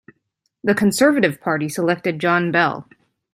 The 0.63 0.73
Conservative 0.73 1.39
Party 1.39 1.69
selected 1.69 2.17
John 2.17 2.51
Bell. 2.51 2.89